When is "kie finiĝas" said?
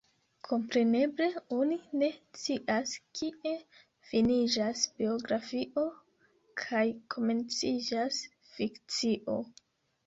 3.19-4.89